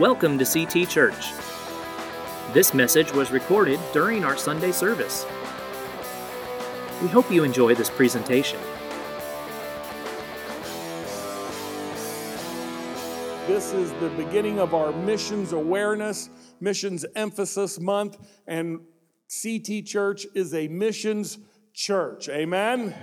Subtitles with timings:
[0.00, 1.30] Welcome to CT Church.
[2.52, 5.24] This message was recorded during our Sunday service.
[7.00, 8.58] We hope you enjoy this presentation.
[13.46, 18.18] This is the beginning of our missions awareness, missions emphasis month,
[18.48, 18.80] and
[19.42, 21.38] CT Church is a missions
[21.72, 22.28] church.
[22.28, 22.96] Amen?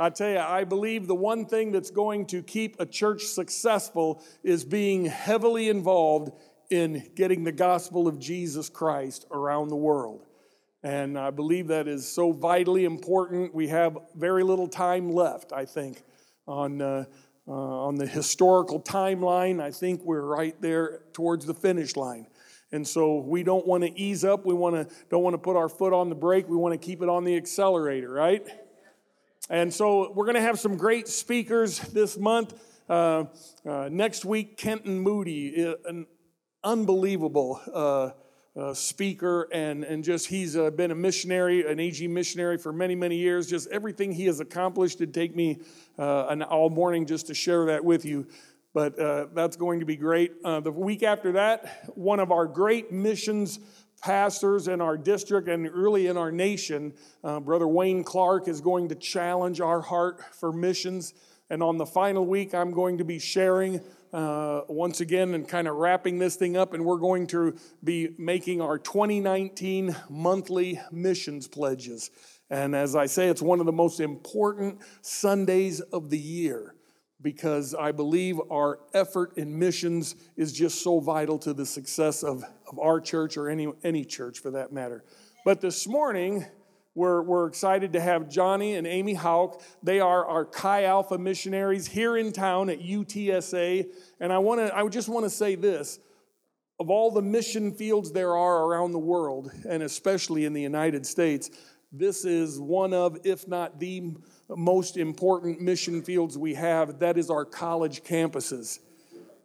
[0.00, 4.22] I tell you, I believe the one thing that's going to keep a church successful
[4.44, 6.30] is being heavily involved
[6.70, 10.24] in getting the gospel of Jesus Christ around the world.
[10.84, 13.52] And I believe that is so vitally important.
[13.52, 16.04] We have very little time left, I think,
[16.46, 17.06] on, uh,
[17.48, 19.60] uh, on the historical timeline.
[19.60, 22.28] I think we're right there towards the finish line.
[22.70, 24.46] And so we don't want to ease up.
[24.46, 26.48] We want to, don't want to put our foot on the brake.
[26.48, 28.46] We want to keep it on the accelerator, right?
[29.50, 32.52] And so we're going to have some great speakers this month.
[32.86, 33.24] Uh,
[33.66, 36.06] uh, next week, Kenton Moody, an
[36.62, 38.10] unbelievable uh,
[38.60, 42.94] uh, speaker, and, and just he's uh, been a missionary, an AG missionary for many,
[42.94, 43.46] many years.
[43.46, 45.60] Just everything he has accomplished, it'd take me
[45.98, 48.26] uh, an all morning just to share that with you.
[48.74, 48.96] But
[49.34, 50.42] that's going to be great.
[50.42, 53.58] the week after that, one of our great missions
[54.02, 56.92] pastors in our district and really in our nation.
[57.22, 61.14] Uh, Brother Wayne Clark is going to challenge our heart for missions.
[61.50, 63.80] And on the final week, I'm going to be sharing
[64.12, 66.74] uh, once again and kind of wrapping this thing up.
[66.74, 72.10] And we're going to be making our 2019 monthly missions pledges.
[72.50, 76.74] And as I say, it's one of the most important Sundays of the year
[77.20, 82.44] because I believe our effort in missions is just so vital to the success of,
[82.70, 85.04] of our church or any, any church for that matter.
[85.44, 86.46] But this morning,
[86.94, 89.62] we're, we're excited to have Johnny and Amy Hauk.
[89.82, 93.86] They are our Chi Alpha missionaries here in town at UTSA.
[94.20, 95.98] And I, wanna, I just want to say this
[96.80, 101.04] of all the mission fields there are around the world, and especially in the United
[101.04, 101.50] States,
[101.90, 104.14] this is one of, if not the
[104.56, 107.00] most important mission fields we have.
[107.00, 108.80] That is our college campuses.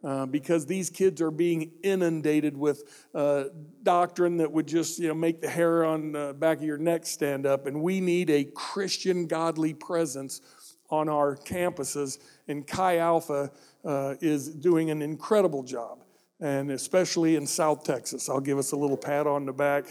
[0.04, 3.44] Uh, because these kids are being inundated with uh,
[3.82, 7.06] doctrine that would just you know make the hair on the back of your neck
[7.06, 10.42] stand up and we need a christian godly presence
[10.90, 13.50] on our campuses and chi alpha
[13.86, 16.04] uh, is doing an incredible job
[16.38, 19.86] and especially in south texas i'll give us a little pat on the back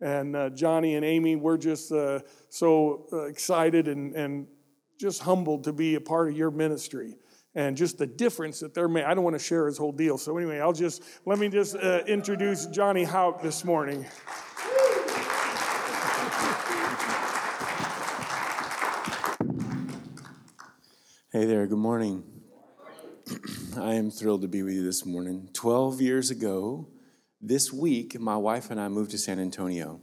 [0.00, 4.46] and uh, Johnny and Amy, we're just uh, so uh, excited and, and
[4.98, 7.16] just humbled to be a part of your ministry
[7.54, 9.08] and just the difference that they're making.
[9.08, 10.18] I don't want to share his whole deal.
[10.18, 14.06] So, anyway, I'll just let me just uh, introduce Johnny Hauk this morning.
[21.32, 22.24] Hey there, good morning.
[23.76, 25.48] I am thrilled to be with you this morning.
[25.52, 26.88] 12 years ago,
[27.40, 30.00] this week, my wife and I moved to San Antonio.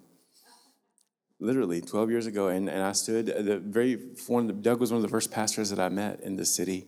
[1.40, 3.94] Literally 12 years ago, and, and I stood the very
[4.26, 4.62] one.
[4.62, 6.88] Doug was one of the first pastors that I met in the city,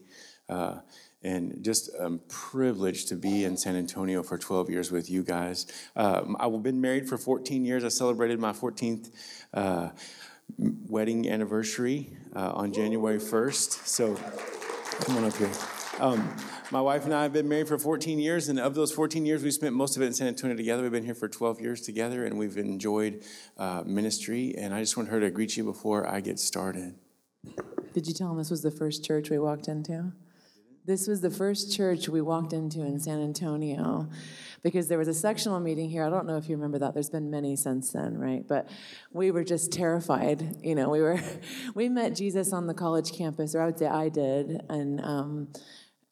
[0.49, 0.79] uh,
[1.21, 5.67] and just um, privileged to be in San Antonio for 12 years with you guys.
[5.95, 7.83] Um, I've been married for 14 years.
[7.83, 9.11] I celebrated my 14th
[9.53, 9.89] uh,
[10.57, 13.85] wedding anniversary uh, on January 1st.
[13.85, 14.15] So
[15.01, 15.51] come on up here.
[15.99, 16.35] Um,
[16.71, 19.43] my wife and I have been married for 14 years, and of those 14 years,
[19.43, 20.83] we spent most of it in San Antonio together.
[20.83, 23.23] We've been here for 12 years together, and we've enjoyed
[23.57, 24.53] uh, ministry.
[24.57, 26.95] And I just want her to greet you before I get started.
[27.93, 30.11] Did you tell him this was the first church we walked into?
[30.85, 34.09] This was the first church we walked into in San Antonio
[34.63, 36.03] because there was a sectional meeting here.
[36.03, 36.93] I don't know if you remember that.
[36.93, 38.47] There's been many since then, right?
[38.47, 38.69] But
[39.11, 40.57] we were just terrified.
[40.63, 41.19] You know, we were
[41.75, 45.47] we met Jesus on the college campus, or I would say I did, and um,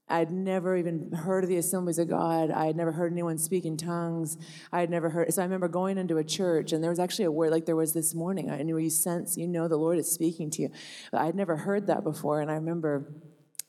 [0.09, 2.49] I'd never even heard of the assemblies of God.
[2.49, 4.37] I had never heard anyone speak in tongues.
[4.71, 5.33] I had never heard.
[5.33, 7.75] So I remember going into a church, and there was actually a word like there
[7.75, 8.49] was this morning.
[8.49, 10.71] I knew you sense, you know, the Lord is speaking to you.
[11.11, 13.13] But I'd never heard that before, and I remember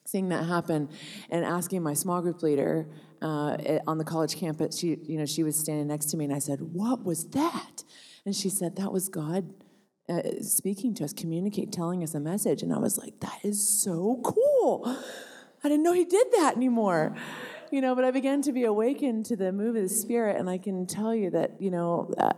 [0.07, 0.89] seeing that happen
[1.29, 2.89] and asking my small group leader
[3.21, 4.79] uh, on the college campus.
[4.79, 7.83] She, you know, she was standing next to me, and I said, "What was that?"
[8.25, 9.55] And she said, "That was God."
[10.09, 12.63] Uh, speaking to us, communicate, telling us a message.
[12.63, 14.97] And I was like, that is so cool.
[15.63, 17.17] I didn't know he did that anymore.
[17.71, 20.49] You know, but I began to be awakened to the move of the Spirit, and
[20.49, 22.33] I can tell you that, you know, uh,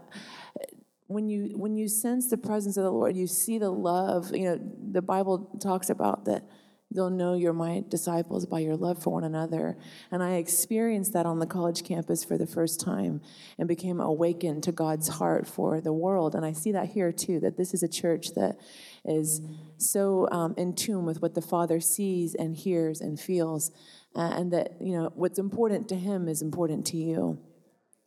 [1.07, 4.35] when you when you sense the presence of the Lord, you see the love.
[4.35, 4.61] You know,
[4.93, 6.45] the Bible talks about that
[6.93, 9.77] They'll know you're my disciples by your love for one another.
[10.11, 13.21] And I experienced that on the college campus for the first time
[13.59, 16.35] and became awakened to God's heart for the world.
[16.35, 18.59] And I see that here too, that this is a church that
[19.05, 19.41] is
[19.77, 23.71] so um, in tune with what the Father sees and hears and feels.
[24.17, 27.39] Uh, and that, you know, what's important to Him is important to you.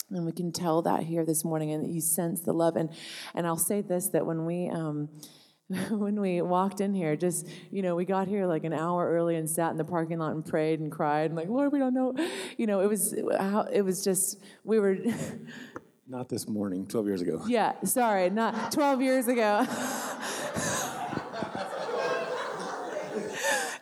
[0.10, 2.76] And we can tell that here this morning, and you sense the love.
[2.76, 2.90] And,
[3.34, 5.08] and I'll say this that when we, um,
[5.90, 9.36] when we walked in here, just, you know, we got here like an hour early
[9.36, 11.94] and sat in the parking lot and prayed and cried and like, Lord, we don't
[11.94, 12.16] know.
[12.58, 14.98] You know, it was, it was just, we were.
[16.08, 17.42] Not this morning, 12 years ago.
[17.48, 19.66] Yeah, sorry, not 12 years ago.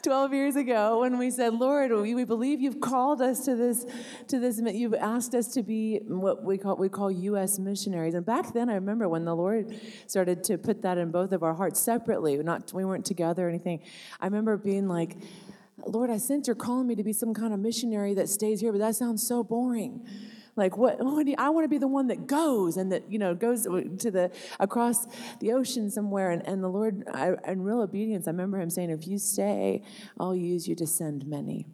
[0.04, 3.86] 12 years ago when we said, Lord, we, we believe you've called us to this,
[4.28, 7.60] to this, you've asked us to be what we call, we call U.S.
[7.60, 8.14] missionaries.
[8.14, 11.44] And back then, I remember when the Lord started to put that in both of
[11.44, 13.82] our hearts separately, not, we weren't together or anything.
[14.20, 15.18] I remember being like,
[15.86, 18.72] Lord, I sense you're calling me to be some kind of missionary that stays here,
[18.72, 20.08] but that sounds so boring.
[20.56, 21.00] Like what?
[21.38, 24.32] I want to be the one that goes and that you know goes to the
[24.60, 25.08] across
[25.40, 26.32] the ocean somewhere.
[26.32, 29.84] And, and the Lord, I, in real obedience, I remember Him saying, "If you stay,
[30.20, 31.68] I'll use you to send many."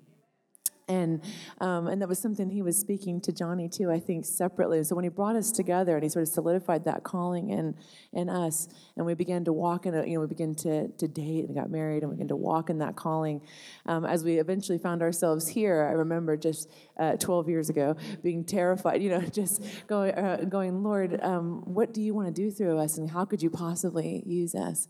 [0.90, 1.22] And,
[1.60, 4.84] um, and that was something he was speaking to Johnny too, I think, separately.
[4.86, 7.76] So when he brought us together and he sort of solidified that calling in,
[8.14, 11.08] in us, and we began to walk in, a, you know, we began to, to
[11.08, 13.42] date and got married and we began to walk in that calling.
[13.86, 18.46] Um, as we eventually found ourselves here, I remember just uh, 12 years ago being
[18.46, 22.50] terrified, you know, just going, uh, going Lord, um, what do you want to do
[22.50, 24.88] through us and how could you possibly use us?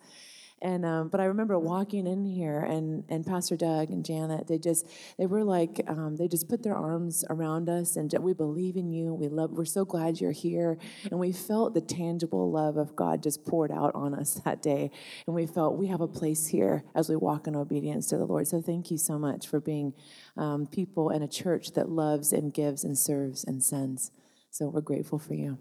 [0.60, 4.58] And um, but I remember walking in here, and and Pastor Doug and Janet, they
[4.58, 4.88] just
[5.20, 8.92] they were like um, they just put their arms around us, and we believe in
[8.92, 9.14] you.
[9.14, 9.52] We love.
[9.52, 10.80] We're so glad you're here,
[11.12, 14.90] and we felt the tangible love of God just poured out on us that day,
[15.28, 18.26] and we felt we have a place here as we walk in obedience to the
[18.26, 18.48] Lord.
[18.48, 19.94] So thank you so much for being
[20.38, 24.10] um, people and a church that loves and gives and serves and sends.
[24.50, 25.60] So we're grateful for you.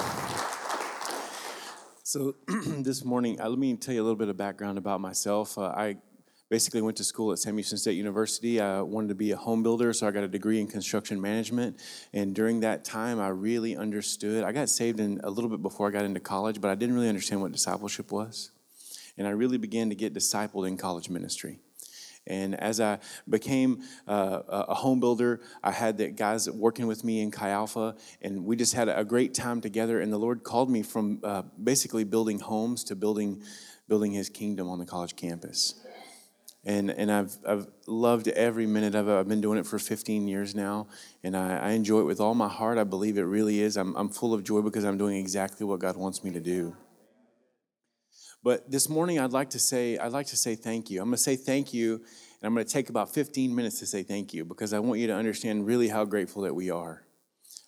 [2.15, 5.59] So this morning, uh, let me tell you a little bit of background about myself.
[5.59, 5.97] Uh, I
[6.49, 8.61] basically went to school at Sam Houston State University.
[8.61, 11.81] I wanted to be a home builder, so I got a degree in construction management.
[12.13, 14.45] And during that time, I really understood.
[14.45, 16.95] I got saved in a little bit before I got into college, but I didn't
[16.95, 18.53] really understand what discipleship was.
[19.19, 21.59] And I really began to get discipled in college ministry.
[22.27, 22.99] And as I
[23.29, 27.97] became uh, a home builder, I had the guys working with me in Chi Alpha,
[28.23, 30.01] and we just had a great time together.
[30.01, 33.43] And the Lord called me from uh, basically building homes to building,
[33.89, 35.75] building His kingdom on the college campus.
[36.67, 39.13] And, and I've, I've loved every minute of it.
[39.13, 40.87] I've been doing it for 15 years now,
[41.23, 42.79] and I, I enjoy it with all my heart.
[42.79, 43.77] I believe it really is.
[43.77, 46.75] I'm, I'm full of joy because I'm doing exactly what God wants me to do.
[48.45, 51.01] But this morning, I'd like to say, I'd like to say thank you.
[51.01, 53.87] I'm going to say thank you, and I'm going to take about 15 minutes to
[53.87, 57.05] say thank you because I want you to understand really how grateful that we are.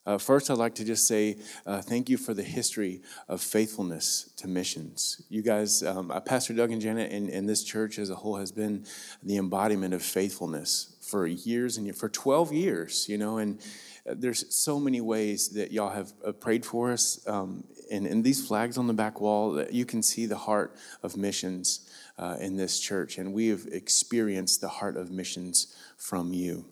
[0.05, 4.31] Uh, first, I'd like to just say uh, thank you for the history of faithfulness
[4.37, 5.23] to missions.
[5.31, 8.37] You guys, um, uh, Pastor Doug and Janet, and, and this church as a whole
[8.37, 8.85] has been
[9.23, 13.61] the embodiment of faithfulness for years and for 12 years, you know, and
[14.09, 18.25] uh, there's so many ways that y'all have uh, prayed for us um, and, and
[18.25, 21.89] these flags on the back wall, you can see the heart of missions
[22.19, 23.19] uh, in this church.
[23.19, 26.65] And we have experienced the heart of missions from you.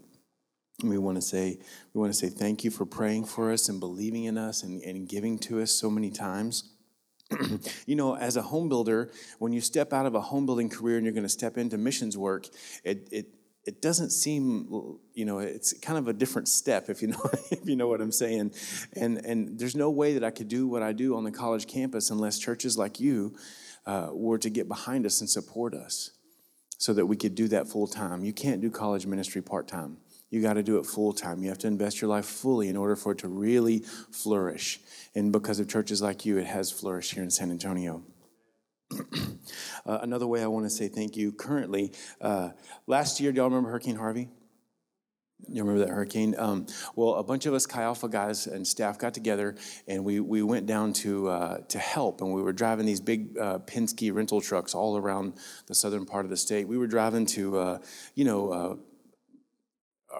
[0.82, 1.58] We want to say,
[1.93, 4.82] we want to say thank you for praying for us and believing in us and,
[4.82, 6.70] and giving to us so many times.
[7.87, 10.96] you know, as a home builder, when you step out of a home building career
[10.96, 12.49] and you're going to step into missions work,
[12.82, 13.26] it, it
[13.67, 17.67] it doesn't seem you know it's kind of a different step if you know if
[17.67, 18.53] you know what i'm saying.
[18.94, 21.67] And and there's no way that i could do what i do on the college
[21.67, 23.37] campus unless churches like you
[23.87, 26.11] uh, were to get behind us and support us
[26.79, 28.25] so that we could do that full time.
[28.25, 29.99] You can't do college ministry part time.
[30.31, 31.43] You got to do it full time.
[31.43, 33.81] You have to invest your life fully in order for it to really
[34.11, 34.81] flourish.
[35.15, 38.03] And because of churches like you it has flourished here in san antonio
[38.93, 42.50] uh, another way I want to say thank you currently, uh,
[42.86, 44.29] last year, do y'all remember Hurricane Harvey?
[45.48, 46.34] You remember that hurricane?
[46.38, 50.20] Um, well, a bunch of us Chi Alpha guys and staff got together, and we,
[50.20, 52.20] we went down to uh, to help.
[52.22, 55.34] And we were driving these big uh, Penske rental trucks all around
[55.67, 56.67] the southern part of the state.
[56.67, 57.79] We were driving to, uh,
[58.14, 58.76] you know, uh,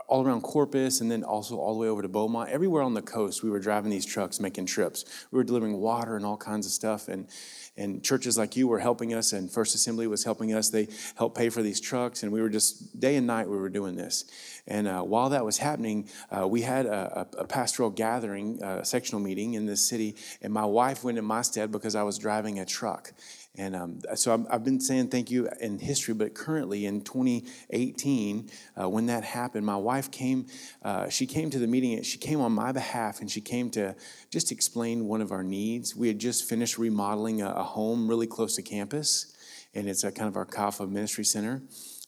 [0.07, 2.51] all around Corpus and then also all the way over to Beaumont.
[2.51, 5.05] Everywhere on the coast, we were driving these trucks, making trips.
[5.31, 7.09] We were delivering water and all kinds of stuff.
[7.09, 7.29] And
[7.77, 10.71] and churches like you were helping us, and First Assembly was helping us.
[10.71, 13.69] They helped pay for these trucks, and we were just day and night we were
[13.69, 14.25] doing this.
[14.67, 19.21] And uh, while that was happening, uh, we had a, a, pastoral gathering, a sectional
[19.21, 22.61] meeting in this city, and my wife went in my stead because I was driving
[22.61, 23.13] a truck.
[23.57, 28.51] And um, so I've, I've, been saying thank you in history, but currently in 2018,
[28.81, 30.47] uh, when that happened, my wife came,
[30.83, 33.71] uh, she came to the meeting, and she came on my behalf, and she came
[33.71, 33.95] to
[34.31, 35.95] just explain one of our needs.
[35.95, 39.33] We had just finished remodeling a, a home really close to campus,
[39.73, 41.63] and it's a kind of our Alpha Ministry Center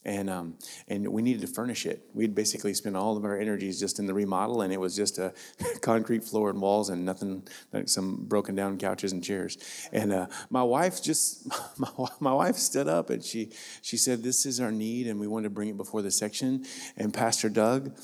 [0.06, 0.54] and um,
[0.86, 2.08] and we needed to furnish it.
[2.14, 5.18] We'd basically spent all of our energies just in the remodel, and it was just
[5.18, 5.34] a
[5.82, 9.58] concrete floor and walls, and nothing like some broken down couches and chairs.
[9.92, 11.46] And uh, my wife just
[11.78, 11.88] my,
[12.20, 13.50] my wife stood up and she
[13.82, 16.64] she said, "This is our need, and we want to bring it before the section."
[16.96, 17.98] And Pastor Doug.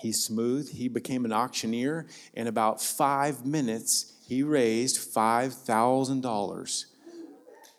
[0.00, 0.70] He's smooth.
[0.70, 2.06] He became an auctioneer.
[2.34, 6.84] In about five minutes, he raised $5,000.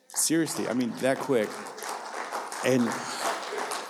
[0.08, 1.50] Seriously, I mean, that quick.
[2.66, 2.90] And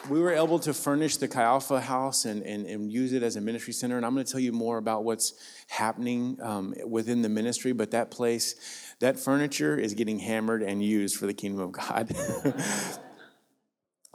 [0.09, 3.37] we were able to furnish the Chi Alpha house and, and, and use it as
[3.37, 3.95] a ministry center.
[3.95, 5.33] And I'm going to tell you more about what's
[5.67, 7.71] happening um, within the ministry.
[7.71, 12.13] But that place, that furniture is getting hammered and used for the kingdom of God.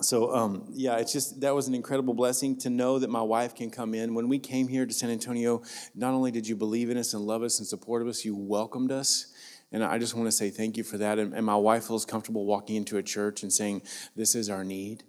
[0.03, 3.55] so um, yeah, it's just that was an incredible blessing to know that my wife
[3.55, 4.15] can come in.
[4.15, 5.63] When we came here to San Antonio,
[5.95, 8.93] not only did you believe in us and love us and support us, you welcomed
[8.93, 9.33] us.
[9.73, 11.19] And I just want to say thank you for that.
[11.19, 13.83] And, and my wife feels comfortable walking into a church and saying,
[14.17, 15.05] This is our need.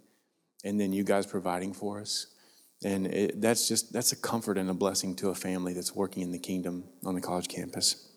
[0.64, 2.28] And then you guys providing for us.
[2.84, 6.22] And it, that's just, that's a comfort and a blessing to a family that's working
[6.22, 8.08] in the kingdom on the college campus.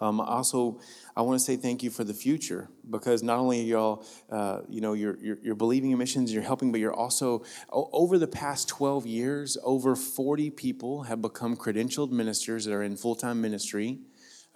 [0.00, 0.80] Um, also,
[1.16, 4.80] I want to say thank you for the future because not only y'all, uh, you
[4.80, 8.68] know, you're, you're, you're, believing in missions, you're helping, but you're also, over the past
[8.68, 13.98] 12 years, over 40 people have become credentialed ministers that are in full time ministry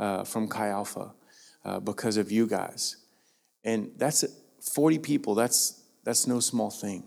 [0.01, 1.13] uh, from Chi Alpha
[1.65, 2.97] uh, because of you guys.
[3.63, 4.25] And that's
[4.75, 7.05] 40 people, that's, that's no small thing.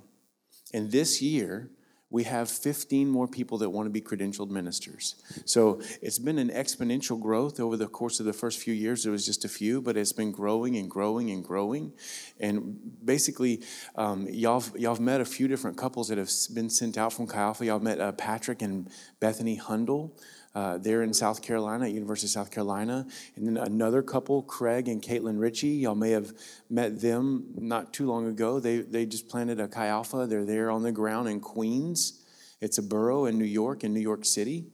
[0.74, 1.72] And this year,
[2.14, 5.16] we have 15 more people that want to be credentialed ministers.
[5.46, 9.02] So it's been an exponential growth over the course of the first few years.
[9.02, 11.92] There was just a few, but it's been growing and growing and growing.
[12.40, 13.64] And basically,
[13.96, 17.40] um, y'all, y'all met a few different couples that have been sent out from Chi
[17.40, 17.66] Alpha.
[17.66, 20.16] Y'all met uh, Patrick and Bethany Hundle
[20.56, 23.08] uh, there in South Carolina, University of South Carolina.
[23.36, 25.68] And then another couple, Craig and Caitlin Ritchie.
[25.70, 26.32] Y'all may have
[26.70, 28.60] met them not too long ago.
[28.60, 30.28] They, they just planted a Chi Alpha.
[30.28, 32.24] They're there on the ground in Queens.
[32.62, 34.68] It's a borough in New York, in New York City.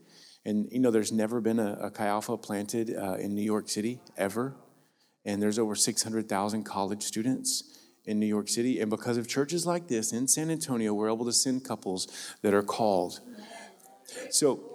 [0.46, 3.70] And, you know, there's never been a, a Chi Alpha planted uh, in New York
[3.70, 4.56] City, ever.
[5.26, 8.80] And there's over 600,000 college students in New York City.
[8.80, 12.08] And because of churches like this in San Antonio, we're able to send couples
[12.42, 13.20] that are called.
[14.32, 14.69] So,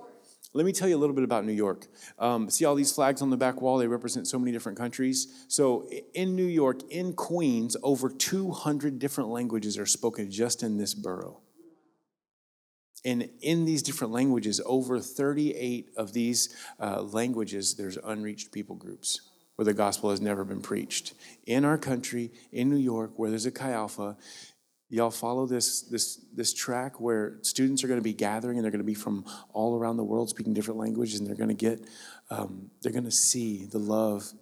[0.54, 1.86] let me tell you a little bit about New York.
[2.16, 3.76] Um, see all these flags on the back wall?
[3.76, 5.44] They represent so many different countries.
[5.48, 10.94] So in New York, in Queens, over 200 different languages are spoken just in this
[10.94, 11.40] borough.
[13.04, 19.20] And in these different languages, over 38 of these uh, languages, there's unreached people groups
[19.56, 21.14] where the gospel has never been preached.
[21.46, 24.16] In our country, in New York, where there's a Chi Alpha,
[24.88, 28.70] y'all follow this this this track where students are going to be gathering and they're
[28.70, 31.54] going to be from all around the world speaking different languages and they're going to
[31.54, 31.80] get
[32.30, 34.32] um, they're going to see the love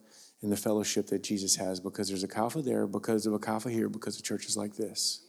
[0.42, 3.70] and the fellowship that jesus has because there's a Alpha there because of a Alpha
[3.70, 5.24] here because of churches like this.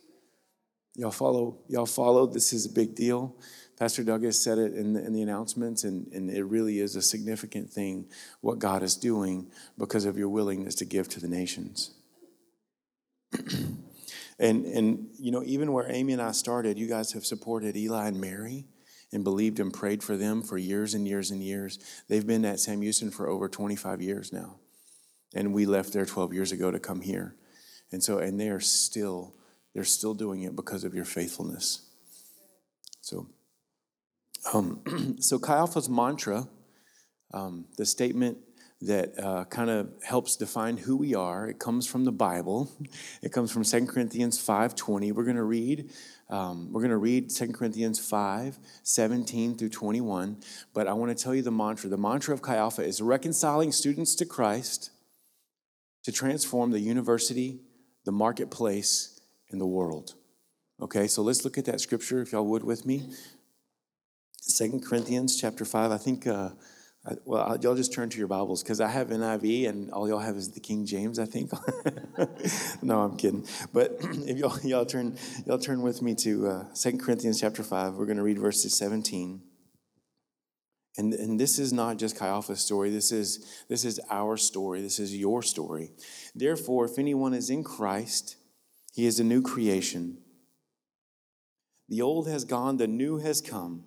[0.96, 3.36] Y'all follow y'all follow this is a big deal.
[3.78, 6.96] Pastor doug has said it in the, in the announcements and, and it really is
[6.96, 8.06] a significant thing
[8.42, 11.92] what god is doing because of your willingness to give to the nations
[14.44, 18.10] And, and, you know, even where Amy and I started, you guys have supported Eli
[18.10, 18.66] and Mary
[19.14, 21.80] and believed and prayed for them for years and years and years.
[22.10, 24.56] They've been at Sam Houston for over 25 years now.
[25.34, 27.36] And we left there 12 years ago to come here.
[27.94, 29.34] And so, and they are still,
[29.74, 31.88] they're still doing it because of your faithfulness.
[33.00, 33.28] So,
[34.54, 36.50] um, so Chi mantra,
[37.34, 38.40] um, the statement
[38.86, 41.48] that uh, kind of helps define who we are.
[41.48, 42.72] It comes from the Bible.
[43.22, 45.14] It comes from 2 Corinthians 5.20.
[45.14, 45.90] We're going to read
[46.30, 50.38] um, we're going to read 2 Corinthians 5, 17 through 21.
[50.74, 51.90] But I want to tell you the mantra.
[51.92, 54.90] The mantra of Chi Alpha is reconciling students to Christ
[56.04, 57.60] to transform the university,
[58.06, 59.22] the marketplace,
[59.52, 60.16] and the world.
[60.82, 63.12] Okay, so let's look at that scripture, if y'all would, with me.
[64.58, 65.92] 2 Corinthians chapter 5.
[65.92, 66.26] I think...
[66.26, 66.50] Uh,
[67.06, 70.20] I, well, y'all just turn to your Bibles because I have NIV and all y'all
[70.20, 71.52] have is the King James, I think.
[72.82, 73.46] no, I'm kidding.
[73.74, 77.96] But if y'all, y'all turn y'all turn with me to uh, 2 Corinthians chapter 5,
[77.96, 79.42] we're going to read verses 17.
[80.96, 82.90] And, and this is not just Chi Alpha's story.
[82.90, 84.82] This is, this is our story.
[84.82, 85.92] This is your story.
[86.36, 88.38] Therefore, if anyone is in Christ,
[88.94, 90.20] he is a new creation.
[91.90, 93.86] The old has gone, the new has come.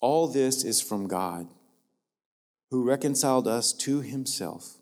[0.00, 1.48] All this is from God
[2.70, 4.78] who reconciled us to himself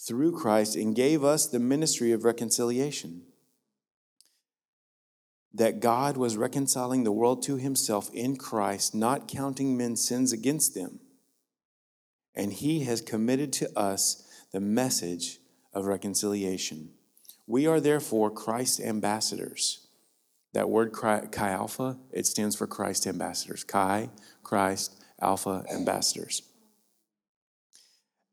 [0.00, 3.22] through Christ and gave us the ministry of reconciliation.
[5.52, 10.74] That God was reconciling the world to himself in Christ, not counting men's sins against
[10.74, 11.00] them.
[12.34, 15.38] And he has committed to us the message
[15.74, 16.90] of reconciliation.
[17.46, 19.86] We are therefore Christ's ambassadors.
[20.52, 23.64] That word Chi Alpha, it stands for Christ ambassadors.
[23.64, 24.10] Chi,
[24.42, 26.42] Christ, Alpha ambassadors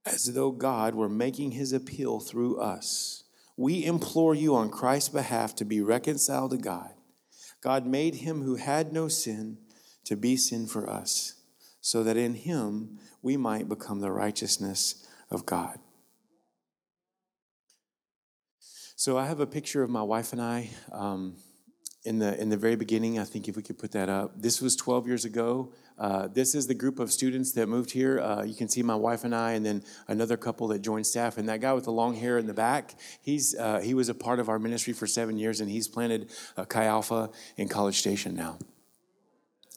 [0.07, 3.23] as though God were making his appeal through us.
[3.55, 6.91] We implore you on Christ's behalf to be reconciled to God.
[7.61, 9.57] God made him who had no sin
[10.05, 11.35] to be sin for us,
[11.81, 15.79] so that in him we might become the righteousness of God.
[18.95, 20.69] So I have a picture of my wife and I.
[20.91, 21.35] Um,
[22.07, 23.19] in the in the very beginning.
[23.19, 24.41] I think if we could put that up.
[24.41, 25.73] This was 12 years ago.
[25.97, 28.19] Uh, this is the group of students that moved here.
[28.19, 31.37] Uh, you can see my wife and I, and then another couple that joined staff.
[31.37, 34.15] And that guy with the long hair in the back, he's uh, he was a
[34.15, 36.29] part of our ministry for seven years, and he's planted
[36.69, 38.57] Chi Alpha in College Station now.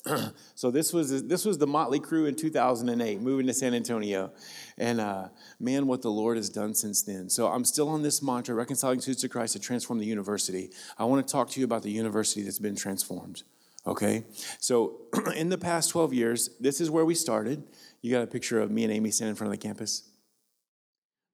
[0.54, 4.32] so this was this was the Motley Crew in 2008, moving to San Antonio,
[4.78, 7.28] and uh, man, what the Lord has done since then.
[7.28, 10.70] So I'm still on this mantra, reconciling students to Christ to transform the university.
[10.98, 13.42] I want to talk to you about the university that's been transformed.
[13.90, 14.23] Okay,
[14.61, 15.00] so
[15.37, 17.64] in the past 12 years, this is where we started.
[18.02, 20.04] You got a picture of me and Amy standing in front of the campus.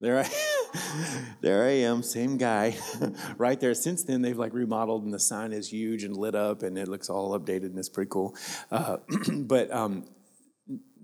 [0.00, 0.30] There I,
[1.42, 2.78] there I am, same guy,
[3.36, 3.74] right there.
[3.74, 6.88] Since then, they've like remodeled, and the sign is huge and lit up, and it
[6.88, 8.34] looks all updated, and it's pretty cool.
[8.70, 8.96] Uh,
[9.32, 10.06] but um,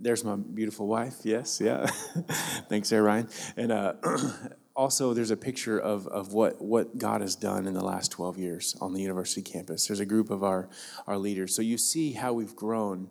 [0.00, 1.16] there's my beautiful wife.
[1.23, 1.87] Yes, yeah.
[2.71, 3.28] Thanks, there, Ryan.
[3.59, 3.92] And uh,
[4.74, 8.38] also, there's a picture of, of what, what God has done in the last 12
[8.38, 9.86] years on the university campus.
[9.86, 10.68] There's a group of our,
[11.06, 11.54] our leaders.
[11.54, 13.10] So you see how we've grown.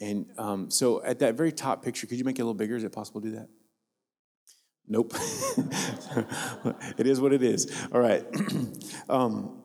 [0.00, 2.76] And um, so at that very top picture, could you make it a little bigger?
[2.76, 3.48] Is it possible to do that?
[4.88, 5.14] Nope.
[6.98, 7.70] it is what it is.
[7.92, 8.24] All right.
[9.08, 9.59] um,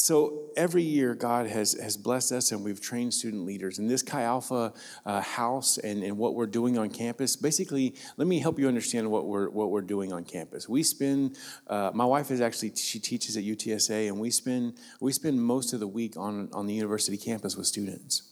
[0.00, 3.80] so every year, God has, has blessed us and we've trained student leaders.
[3.80, 4.72] And this Chi Alpha
[5.04, 9.10] uh, house and, and what we're doing on campus, basically, let me help you understand
[9.10, 10.68] what we're, what we're doing on campus.
[10.68, 11.36] We spend,
[11.66, 15.72] uh, my wife is actually, she teaches at UTSA, and we spend, we spend most
[15.72, 18.22] of the week on, on the university campus with students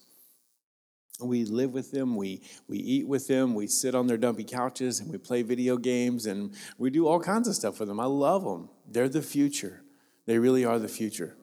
[1.19, 5.01] we live with them we we eat with them we sit on their dumpy couches
[5.01, 8.05] and we play video games and we do all kinds of stuff with them i
[8.05, 9.83] love them they're the future
[10.27, 11.37] they really are the future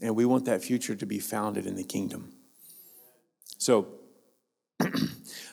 [0.00, 2.32] and we want that future to be founded in the kingdom
[3.58, 3.88] so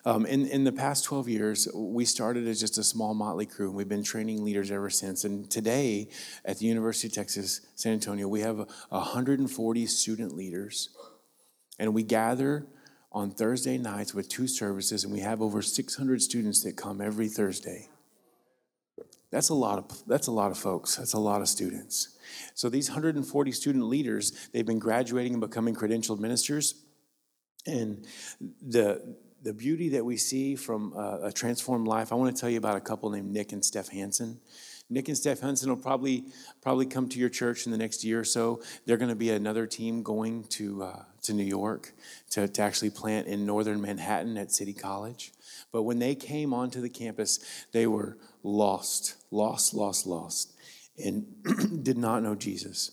[0.05, 3.67] um, in, in the past 12 years we started as just a small motley crew
[3.67, 6.07] and we've been training leaders ever since and today
[6.43, 8.57] at the university of texas san antonio we have
[8.89, 10.89] 140 student leaders
[11.79, 12.67] and we gather
[13.15, 17.29] on Thursday nights with two services, and we have over 600 students that come every
[17.29, 17.87] Thursday.
[19.31, 20.97] That's a lot of that's a lot of folks.
[20.97, 22.14] That's a lot of students.
[22.53, 26.75] So these 140 student leaders, they've been graduating and becoming credentialed ministers,
[27.65, 28.05] and
[28.61, 32.11] the the beauty that we see from a, a transformed life.
[32.11, 34.39] I want to tell you about a couple named Nick and Steph Hansen.
[34.89, 36.25] Nick and Steph Hansen will probably
[36.61, 38.61] probably come to your church in the next year or so.
[38.85, 41.93] They're going to be another team going to uh, to New York
[42.31, 45.31] to, to actually plant in northern Manhattan at City College.
[45.71, 50.53] But when they came onto the campus, they were lost, lost, lost, lost,
[51.03, 51.25] and
[51.83, 52.91] did not know Jesus.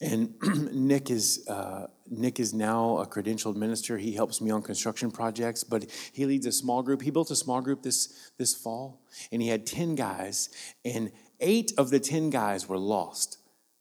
[0.00, 0.34] And
[0.72, 3.98] Nick is uh, Nick is now a credentialed minister.
[3.98, 7.02] He helps me on construction projects, but he leads a small group.
[7.02, 10.48] He built a small group this this fall, and he had ten guys,
[10.84, 13.38] and eight of the ten guys were lost.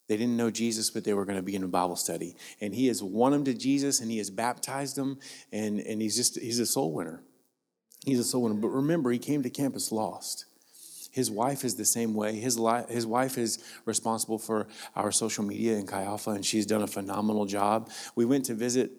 [0.09, 2.35] They didn't know Jesus, but they were going to be in a Bible study.
[2.59, 5.19] And he has won them to Jesus, and he has baptized them,
[5.53, 7.23] and and he's just he's a soul winner.
[8.05, 8.55] He's a soul winner.
[8.55, 10.45] But remember, he came to campus lost.
[11.11, 12.35] His wife is the same way.
[12.35, 16.65] His, li- his wife is responsible for our social media in Chi Alpha, and she's
[16.65, 17.89] done a phenomenal job.
[18.15, 18.91] We went to visit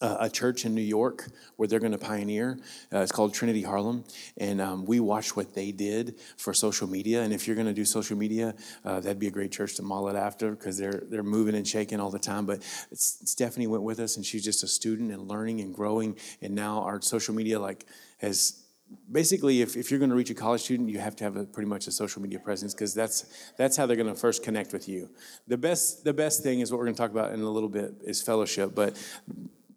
[0.00, 2.58] uh, a church in New York where they're going to pioneer.
[2.92, 4.04] Uh, it's called Trinity Harlem,
[4.36, 7.22] and um, we watched what they did for social media.
[7.22, 9.82] And if you're going to do social media, uh, that'd be a great church to
[9.82, 12.44] model it after because they're they're moving and shaking all the time.
[12.44, 12.62] But
[12.92, 16.16] Stephanie went with us, and she's just a student and learning and growing.
[16.42, 17.86] And now our social media like
[18.18, 18.65] has
[19.10, 21.44] basically if, if you're going to reach a college student you have to have a,
[21.44, 24.72] pretty much a social media presence because that's that's how they're going to first connect
[24.72, 25.08] with you.
[25.46, 27.68] The best the best thing is what we're going to talk about in a little
[27.68, 28.96] bit is fellowship but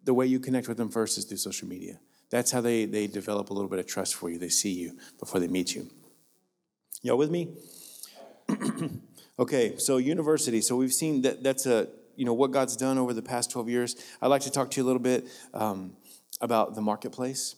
[0.04, 2.00] the way you connect with them first is through social media.
[2.30, 4.38] That's how they they develop a little bit of trust for you.
[4.38, 5.89] They see you before they meet you.
[7.02, 7.50] Y'all with me?
[9.39, 10.60] Okay so university.
[10.60, 13.69] So we've seen that that's a you know what god's done over the past 12
[13.69, 13.95] years.
[14.22, 15.95] I'd like to talk to you a little bit um,
[16.41, 17.56] about the marketplace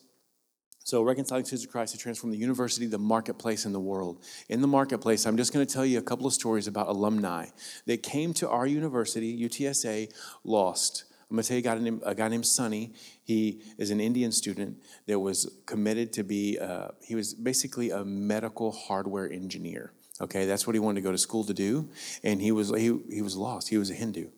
[0.84, 4.24] So, reconciling to Christ to transform the university, the marketplace, and the world.
[4.48, 7.46] In the marketplace, I'm just going to tell you a couple of stories about alumni
[7.86, 10.12] that came to our university, UTSA,
[10.44, 11.04] lost.
[11.30, 12.92] I'm going to tell you a guy named, a guy named Sonny.
[13.22, 18.04] He is an Indian student that was committed to be, uh, he was basically a
[18.04, 19.92] medical hardware engineer.
[20.20, 21.88] Okay, that's what he wanted to go to school to do.
[22.22, 23.68] And he was, he, he was lost.
[23.68, 24.28] He was a Hindu.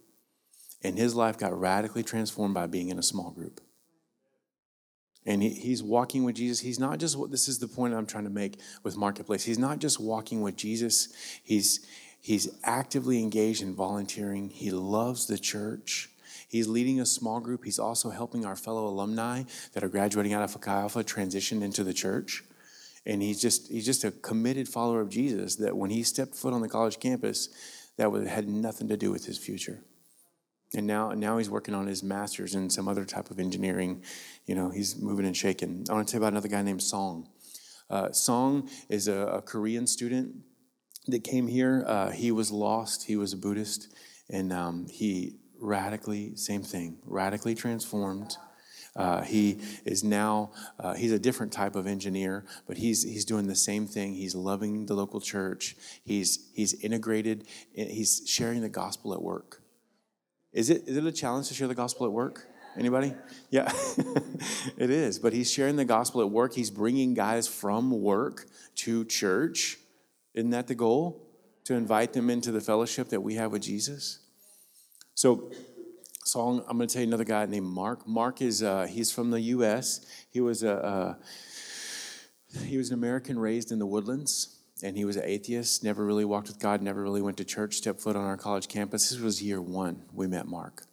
[0.82, 3.60] And his life got radically transformed by being in a small group
[5.26, 6.60] and he, he's walking with Jesus.
[6.60, 9.44] He's not just, this is the point I'm trying to make with Marketplace.
[9.44, 11.08] He's not just walking with Jesus,
[11.42, 11.86] he's,
[12.20, 14.50] he's actively engaged in volunteering.
[14.50, 16.10] He loves the church.
[16.48, 17.64] He's leading a small group.
[17.64, 21.82] He's also helping our fellow alumni that are graduating out of Chi Alpha transition into
[21.82, 22.44] the church.
[23.06, 26.54] And he's just, he's just a committed follower of Jesus that when he stepped foot
[26.54, 27.48] on the college campus,
[27.96, 29.80] that had nothing to do with his future
[30.74, 34.02] and now now he's working on his master's in some other type of engineering.
[34.46, 35.86] You know, he's moving and shaking.
[35.88, 37.28] I want to tell you about another guy named Song.
[37.90, 40.36] Uh, Song is a, a, Korean student
[41.06, 41.84] that came here.
[41.86, 43.04] Uh, he was lost.
[43.04, 43.94] He was a Buddhist,
[44.30, 48.36] and um, he radically same thing, radically transformed.
[48.96, 53.46] Uh, he is now uh, he's a different type of engineer, but he's he's doing
[53.46, 54.14] the same thing.
[54.14, 55.76] He's loving the local church.
[56.04, 57.46] He's he's integrated.
[57.72, 59.63] He's sharing the gospel at work.
[60.54, 62.46] Is it, is it a challenge to share the gospel at work?
[62.78, 63.12] Anybody?
[63.50, 63.70] Yeah,
[64.76, 65.18] it is.
[65.18, 66.54] But he's sharing the gospel at work.
[66.54, 69.78] He's bringing guys from work to church.
[70.32, 71.20] Isn't that the goal?
[71.64, 74.20] To invite them into the fellowship that we have with Jesus.
[75.14, 75.50] So,
[76.24, 76.64] song.
[76.68, 78.06] I'm going to tell you another guy named Mark.
[78.06, 80.04] Mark is uh, he's from the U.S.
[80.30, 81.14] He was a uh,
[82.64, 86.24] he was an American raised in the woodlands and he was an atheist, never really
[86.24, 89.10] walked with God, never really went to church, stepped foot on our college campus.
[89.10, 90.84] This was year one we met Mark.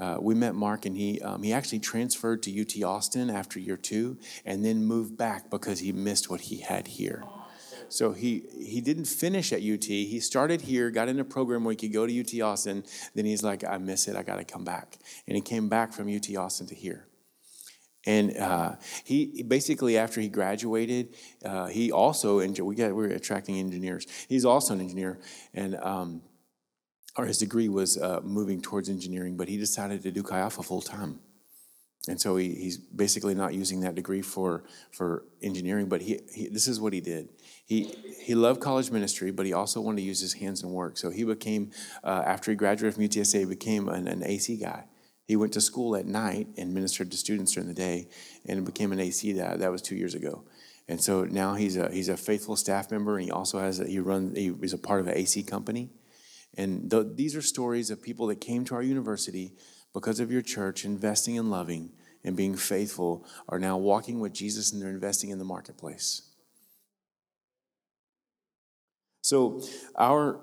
[0.00, 3.76] Uh, we met Mark, and he um, he actually transferred to UT Austin after year
[3.76, 4.16] two,
[4.46, 7.22] and then moved back because he missed what he had here.
[7.90, 9.84] So he he didn't finish at UT.
[9.84, 12.82] He started here, got in a program where he could go to UT Austin.
[13.14, 14.16] Then he's like, I miss it.
[14.16, 17.06] I got to come back, and he came back from UT Austin to here.
[18.06, 24.06] And uh, he basically, after he graduated, uh, he also we got we're attracting engineers.
[24.28, 25.20] He's also an engineer,
[25.52, 26.22] and um,
[27.18, 30.62] or his degree was uh, moving towards engineering, but he decided to do Chi Alpha
[30.62, 31.20] full time,
[32.08, 35.86] and so he, he's basically not using that degree for for engineering.
[35.86, 37.28] But he, he this is what he did.
[37.66, 40.96] He he loved college ministry, but he also wanted to use his hands and work.
[40.96, 41.70] So he became
[42.02, 44.84] uh, after he graduated from UTSA, he became an, an AC guy.
[45.30, 48.08] He went to school at night and ministered to students during the day
[48.48, 50.42] and became an AC that that was two years ago.
[50.88, 53.86] And so now he's a he's a faithful staff member and he also has a,
[53.86, 55.90] he runs he is a part of an AC company.
[56.56, 59.52] And th- these are stories of people that came to our university
[59.94, 61.92] because of your church, investing and loving
[62.24, 66.22] and being faithful, are now walking with Jesus and they're investing in the marketplace.
[69.22, 69.62] So
[69.94, 70.40] our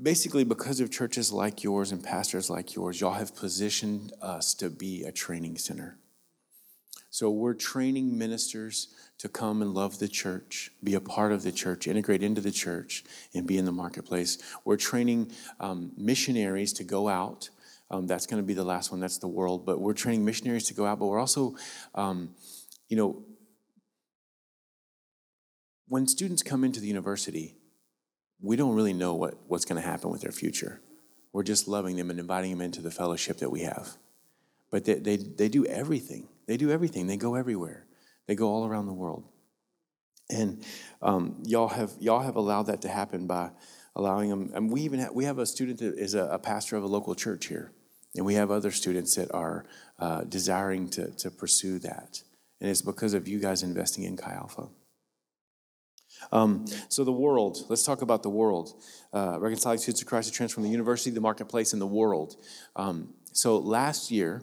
[0.00, 4.70] basically because of churches like yours and pastors like yours, y'all have positioned us to
[4.70, 5.98] be a training center.
[7.10, 11.50] So we're training ministers to come and love the church, be a part of the
[11.50, 14.38] church, integrate into the church, and be in the marketplace.
[14.64, 17.50] We're training um, missionaries to go out.
[17.90, 19.00] Um, that's going to be the last one.
[19.00, 19.66] That's the world.
[19.66, 21.00] But we're training missionaries to go out.
[21.00, 21.56] But we're also,
[21.96, 22.30] um,
[22.88, 23.22] you know,
[25.88, 27.56] when students come into the university,
[28.42, 30.80] we don't really know what, what's going to happen with their future.
[31.32, 33.96] We're just loving them and inviting them into the fellowship that we have.
[34.70, 36.28] But they, they, they do everything.
[36.46, 37.06] They do everything.
[37.06, 37.86] They go everywhere.
[38.26, 39.24] They go all around the world.
[40.30, 40.64] And
[41.02, 43.50] um, y'all have y'all have allowed that to happen by
[43.96, 44.50] allowing them.
[44.54, 46.86] And we even have, we have a student that is a, a pastor of a
[46.86, 47.72] local church here,
[48.14, 49.64] and we have other students that are
[49.98, 52.22] uh, desiring to to pursue that.
[52.60, 54.68] And it's because of you guys investing in Chi Alpha.
[56.32, 58.82] Um, so the world, let's talk about the world.
[59.12, 62.36] Uh, reconciling students to Christ to transform the university, the marketplace, and the world.
[62.76, 64.42] Um, so last year,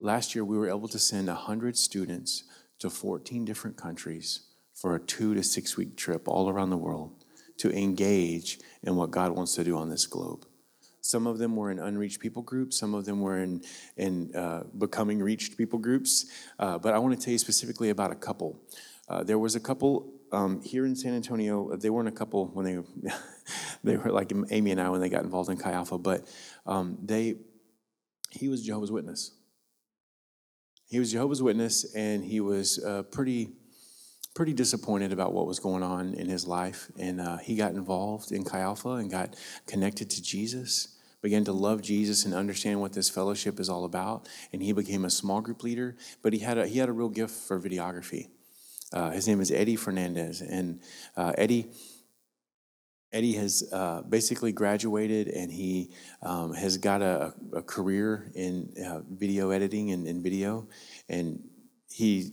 [0.00, 2.44] last year we were able to send 100 students
[2.78, 4.40] to 14 different countries
[4.74, 7.24] for a two to six week trip all around the world
[7.58, 10.46] to engage in what God wants to do on this globe.
[11.00, 12.76] Some of them were in unreached people groups.
[12.76, 13.62] Some of them were in,
[13.96, 16.26] in uh, becoming reached people groups.
[16.58, 18.60] Uh, but I want to tell you specifically about a couple.
[19.08, 22.64] Uh, there was a couple um, here in San Antonio, they weren't a couple when
[22.64, 23.10] they
[23.84, 26.26] they were like Amy and I when they got involved in Chi Alpha, but
[26.66, 27.36] um, they
[28.30, 29.32] he was Jehovah's Witness.
[30.88, 33.50] He was Jehovah's Witness, and he was uh, pretty
[34.34, 38.32] pretty disappointed about what was going on in his life, and uh, he got involved
[38.32, 39.34] in Chi Alpha and got
[39.66, 44.28] connected to Jesus began to love Jesus and understand what this fellowship is all about.
[44.52, 47.08] And he became a small group leader, but he had a, he had a real
[47.08, 48.28] gift for videography.
[48.92, 50.40] Uh, his name is Eddie Fernandez.
[50.40, 50.80] And
[51.16, 51.70] uh, Eddie,
[53.12, 55.90] Eddie has uh, basically graduated and he
[56.22, 60.68] um, has got a, a career in uh, video editing and, video.
[61.08, 61.42] And
[61.90, 62.32] he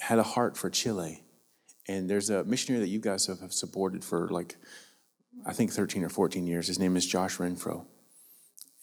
[0.00, 1.22] had a heart for Chile.
[1.88, 4.56] And there's a missionary that you guys have, have supported for like,
[5.46, 6.66] I think 13 or 14 years.
[6.66, 7.86] His name is Josh Renfro.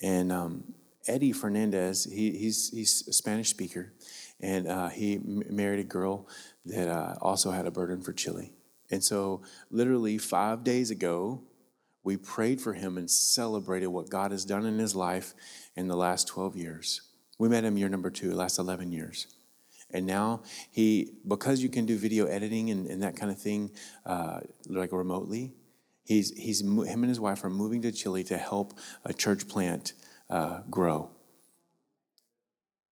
[0.01, 0.73] And um,
[1.07, 3.93] Eddie Fernandez, he, he's, he's a Spanish speaker,
[4.41, 6.27] and uh, he m- married a girl
[6.65, 8.51] that uh, also had a burden for Chile.
[8.89, 11.41] And so, literally, five days ago,
[12.03, 15.33] we prayed for him and celebrated what God has done in his life
[15.75, 17.01] in the last 12 years.
[17.37, 19.27] We met him year number two, last 11 years.
[19.93, 23.71] And now he, because you can do video editing and, and that kind of thing,
[24.05, 25.53] uh, like remotely,
[26.05, 28.73] he's, he's, him and his wife are moving to Chile to help
[29.05, 29.93] a church plant
[30.29, 31.09] uh, grow.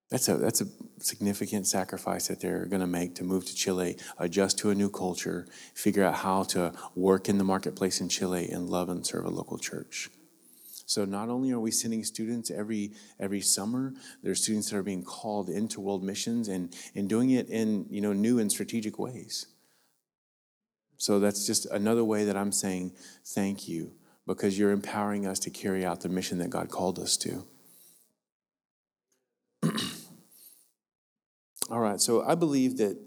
[0.10, 0.67] That's a, that's a
[1.00, 4.89] significant sacrifice that they're going to make to move to Chile, adjust to a new
[4.89, 9.26] culture, figure out how to work in the marketplace in Chile, and love and serve
[9.26, 10.10] a local church.
[10.88, 13.93] So not only are we sending students every every summer,
[14.24, 17.86] there are students that are being called into world missions and, and doing it in
[17.91, 19.45] you know new and strategic ways.
[20.98, 22.93] So that's just another way that I'm saying
[23.24, 23.93] thank you
[24.26, 27.45] because you're empowering us to carry out the mission that God called us to.
[31.71, 32.97] All right, so I believe that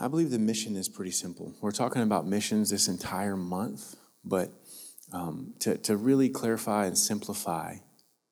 [0.00, 1.52] I believe the mission is pretty simple.
[1.60, 4.52] We're talking about missions this entire month, but
[5.12, 7.78] um, to, to really clarify and simplify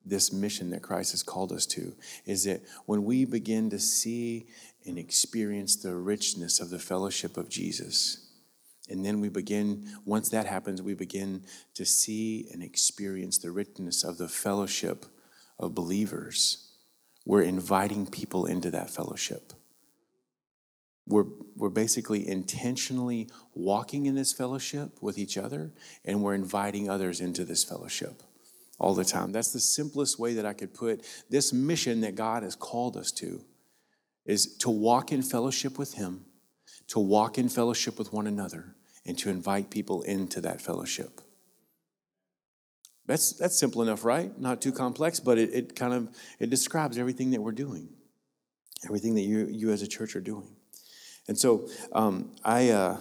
[0.04, 1.92] this mission that Christ has called us to
[2.24, 4.46] is that when we begin to see
[4.86, 8.30] and experience the richness of the fellowship of Jesus,
[8.88, 11.42] and then we begin, once that happens, we begin
[11.74, 15.04] to see and experience the richness of the fellowship
[15.58, 16.67] of believers
[17.28, 19.52] we're inviting people into that fellowship.
[21.06, 25.70] We're, we're basically intentionally walking in this fellowship with each other,
[26.06, 28.22] and we're inviting others into this fellowship
[28.78, 29.30] all the time.
[29.30, 33.12] That's the simplest way that I could put this mission that God has called us
[33.12, 33.44] to
[34.24, 36.24] is to walk in fellowship with Him,
[36.86, 41.20] to walk in fellowship with one another, and to invite people into that fellowship.
[43.08, 44.38] That's, that's simple enough, right?
[44.38, 47.88] Not too complex, but it, it kind of it describes everything that we're doing,
[48.84, 50.54] everything that you, you as a church are doing.
[51.26, 52.98] And so um, I, uh,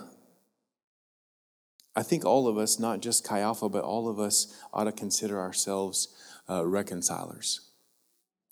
[1.93, 4.93] I think all of us, not just Chi Alpha, but all of us ought to
[4.93, 6.07] consider ourselves
[6.49, 7.69] uh, reconcilers,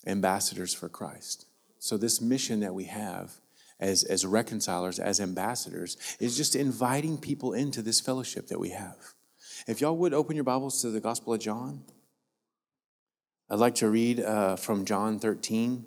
[0.06, 1.46] ambassadors for Christ.
[1.78, 3.32] So this mission that we have
[3.80, 9.14] as, as reconcilers, as ambassadors, is just inviting people into this fellowship that we have.
[9.66, 11.82] If y'all would open your Bibles to the Gospel of John,
[13.48, 15.86] I'd like to read uh, from John 13.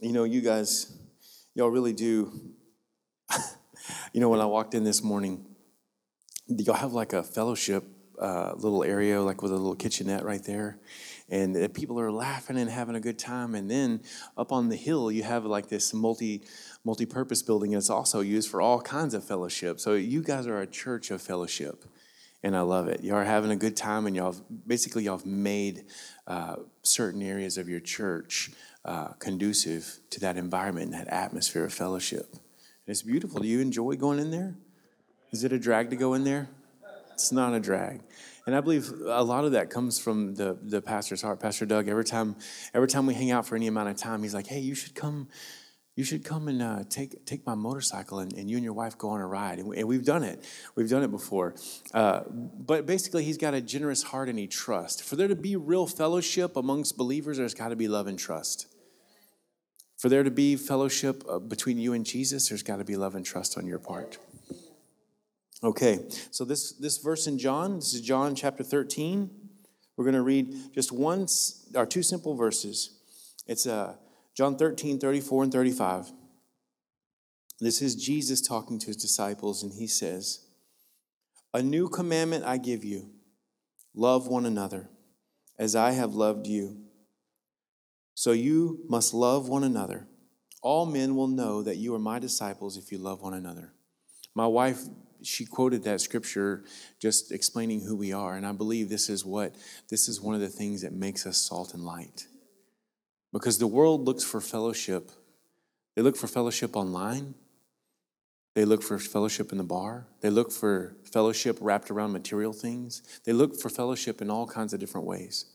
[0.00, 0.92] you know, you guys,
[1.54, 2.30] y'all really do.
[4.12, 5.46] you know, when I walked in this morning,
[6.46, 7.84] y'all have like a fellowship
[8.18, 10.78] uh, little area, like with a little kitchenette right there
[11.28, 13.54] and people are laughing and having a good time.
[13.54, 14.02] And then
[14.36, 16.42] up on the hill, you have like this multi
[16.84, 19.80] multi-purpose building, and it's also used for all kinds of fellowship.
[19.80, 21.84] So you guys are a church of fellowship,
[22.42, 23.02] and I love it.
[23.02, 25.86] You are having a good time, and y'all basically y'all have made
[26.26, 28.50] uh, certain areas of your church
[28.84, 32.26] uh, conducive to that environment and that atmosphere of fellowship.
[32.32, 33.40] And it's beautiful.
[33.40, 34.56] Do you enjoy going in there?
[35.32, 36.48] Is it a drag to go in there?
[37.14, 38.02] It's not a drag.
[38.46, 41.40] And I believe a lot of that comes from the, the pastor's heart.
[41.40, 42.36] Pastor Doug, every time,
[42.74, 44.94] every time we hang out for any amount of time, he's like, hey, you should
[44.94, 45.28] come,
[45.96, 48.98] you should come and uh, take, take my motorcycle and, and you and your wife
[48.98, 49.60] go on a ride.
[49.60, 50.44] And, we, have done it.
[50.74, 51.54] We've done it before.
[51.94, 55.00] Uh, but basically, he's got a generous heart and he trusts.
[55.00, 58.66] For there to be real fellowship amongst believers, there's got to be love and trust.
[59.96, 63.14] For there to be fellowship uh, between you and Jesus, there's got to be love
[63.14, 64.18] and trust on your part.
[65.64, 66.00] Okay,
[66.30, 69.30] so this, this verse in John, this is John chapter 13.
[69.96, 71.26] We're going to read just one
[71.74, 72.98] or two simple verses.
[73.46, 73.94] It's uh,
[74.34, 76.12] John 13, 34 and 35.
[77.60, 80.44] This is Jesus talking to his disciples, and he says,
[81.54, 83.08] A new commandment I give you
[83.94, 84.90] love one another
[85.58, 86.76] as I have loved you.
[88.14, 90.08] So you must love one another.
[90.60, 93.72] All men will know that you are my disciples if you love one another.
[94.34, 94.80] My wife
[95.24, 96.64] she quoted that scripture
[97.00, 99.54] just explaining who we are and i believe this is what
[99.90, 102.26] this is one of the things that makes us salt and light
[103.32, 105.10] because the world looks for fellowship
[105.96, 107.34] they look for fellowship online
[108.54, 110.06] They look for fellowship in the bar.
[110.20, 113.02] They look for fellowship wrapped around material things.
[113.24, 115.46] They look for fellowship in all kinds of different ways.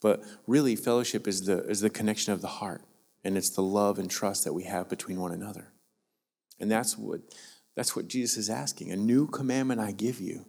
[0.00, 2.82] But really, fellowship is the, is the connection of the heart,
[3.24, 5.72] and it's the love and trust that we have between one another.
[6.60, 7.20] And that's what,
[7.76, 8.92] that's what Jesus is asking.
[8.92, 10.46] A new commandment I give you.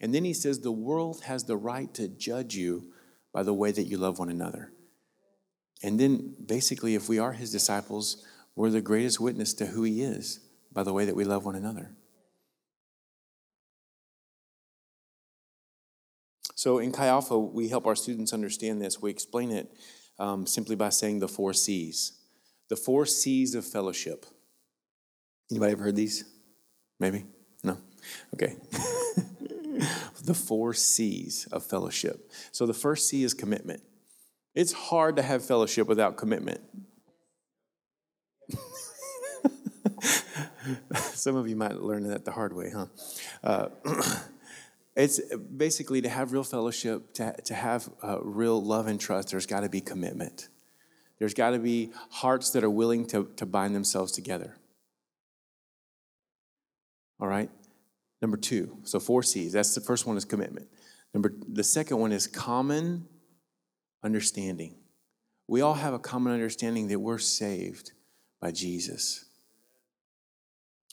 [0.00, 2.92] And then he says, the world has the right to judge you
[3.32, 4.72] by the way that you love one another.
[5.82, 10.02] And then basically, if we are his disciples, we're the greatest witness to who he
[10.02, 10.40] is
[10.72, 11.92] by the way that we love one another.
[16.54, 19.00] So in Chi Alpha, we help our students understand this.
[19.00, 19.70] We explain it
[20.18, 22.18] um, simply by saying the four C's.
[22.68, 24.26] The four C's of fellowship.
[25.50, 26.24] Anybody ever heard these?
[27.00, 27.24] Maybe?
[27.62, 27.78] No?
[28.34, 28.56] Okay.
[30.24, 32.30] the four C's of fellowship.
[32.52, 33.82] So the first C is commitment.
[34.54, 36.60] It's hard to have fellowship without commitment.
[40.96, 42.86] Some of you might learn that the hard way, huh?
[43.42, 43.68] Uh,
[44.96, 49.46] it's basically to have real fellowship, to, to have uh, real love and trust, there's
[49.46, 50.48] got to be commitment.
[51.18, 54.56] There's got to be hearts that are willing to, to bind themselves together.
[57.20, 57.50] All right?
[58.20, 59.52] Number two, so four C's.
[59.52, 60.68] That's the first one is commitment.
[61.14, 63.06] Number the second one is common
[64.02, 64.76] understanding.
[65.46, 67.92] We all have a common understanding that we're saved
[68.40, 69.24] by Jesus.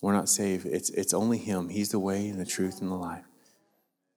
[0.02, 0.66] We're not saved.
[0.66, 1.70] It's, it's only Him.
[1.70, 3.26] He's the way and the truth and the life.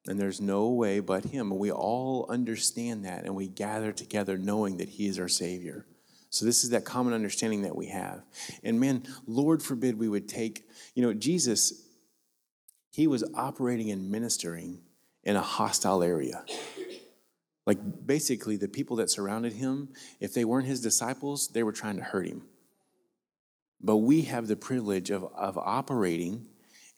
[0.07, 1.57] And there's no way but Him.
[1.57, 5.87] We all understand that and we gather together knowing that He is our Savior.
[6.31, 8.23] So, this is that common understanding that we have.
[8.63, 11.88] And man, Lord forbid we would take, you know, Jesus,
[12.91, 14.81] He was operating and ministering
[15.25, 16.45] in a hostile area.
[17.67, 21.97] Like basically, the people that surrounded him, if they weren't his disciples, they were trying
[21.97, 22.43] to hurt him.
[23.81, 26.47] But we have the privilege of, of operating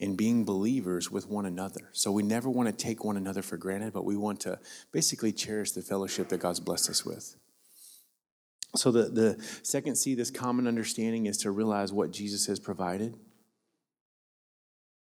[0.00, 1.90] and being believers with one another.
[1.92, 4.58] So we never want to take one another for granted, but we want to
[4.92, 7.36] basically cherish the fellowship that God's blessed us with.
[8.76, 13.14] So the, the second C, this common understanding, is to realize what Jesus has provided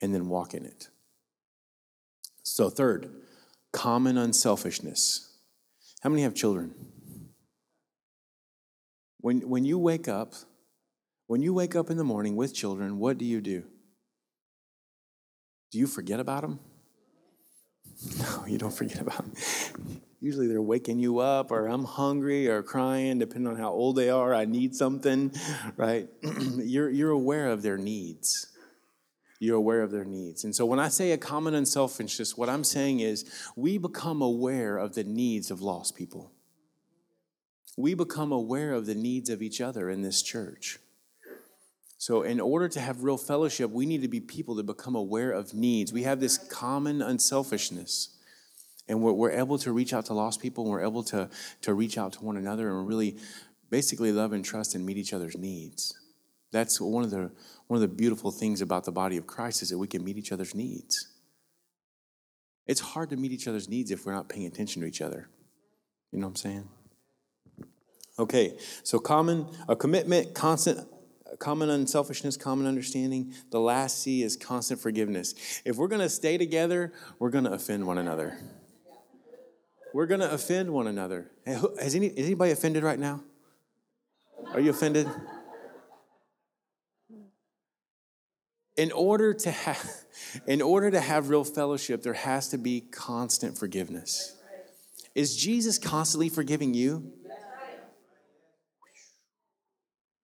[0.01, 0.89] and then walk in it.
[2.43, 3.09] So, third,
[3.71, 5.37] common unselfishness.
[6.01, 6.73] How many have children?
[9.21, 10.33] When, when you wake up,
[11.27, 13.63] when you wake up in the morning with children, what do you do?
[15.71, 16.59] Do you forget about them?
[18.17, 20.01] No, you don't forget about them.
[20.21, 24.09] Usually they're waking you up, or I'm hungry, or crying, depending on how old they
[24.09, 24.33] are.
[24.33, 25.31] I need something,
[25.77, 26.09] right?
[26.57, 28.47] you're, you're aware of their needs
[29.39, 30.43] you're aware of their needs.
[30.43, 33.25] And so when I say a common unselfishness, what I'm saying is
[33.55, 36.31] we become aware of the needs of lost people.
[37.77, 40.79] We become aware of the needs of each other in this church.
[41.97, 45.31] So, in order to have real fellowship, we need to be people that become aware
[45.31, 45.91] of needs.
[45.91, 48.15] We have this common unselfishness,
[48.87, 51.29] and we're, we're able to reach out to lost people, and we're able to,
[51.61, 53.17] to reach out to one another and really
[53.69, 55.98] basically love and trust and meet each other's needs.
[56.51, 57.31] That's one of the
[57.67, 60.17] one of the beautiful things about the body of Christ is that we can meet
[60.17, 61.07] each other's needs.
[62.65, 65.29] It's hard to meet each other's needs if we're not paying attention to each other.
[66.11, 66.69] You know what I'm saying?
[68.17, 70.87] Okay, so common a commitment, constant
[71.37, 73.33] common unselfishness, common understanding.
[73.51, 75.61] The last C is constant forgiveness.
[75.65, 78.37] If we're going to stay together, we're going to offend one another.
[79.93, 81.31] We're going to offend one another.
[81.45, 83.23] Has any, is anybody offended right now?
[84.53, 85.07] Are you offended?
[88.79, 89.91] In order to have
[90.47, 94.37] in order to have real fellowship there has to be constant forgiveness.
[95.13, 97.11] Is jesus constantly forgiving you?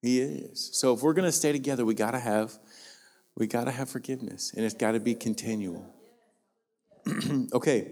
[0.01, 0.69] He is.
[0.73, 2.57] So if we're going to stay together we got to have
[3.35, 5.85] we got to have forgiveness and it's got to be continual.
[7.53, 7.91] Okay.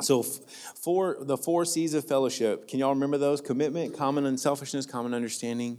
[0.00, 2.66] So for the four c's of fellowship.
[2.66, 3.40] Can y'all remember those?
[3.40, 5.78] Commitment common unselfishness common understanding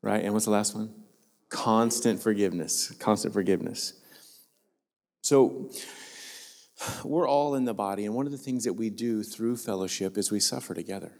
[0.00, 0.24] right?
[0.24, 1.01] And what's the last one
[1.52, 3.92] constant forgiveness, constant forgiveness.
[5.22, 5.70] So,
[7.04, 10.18] we're all in the body, and one of the things that we do through fellowship
[10.18, 11.12] is we suffer together.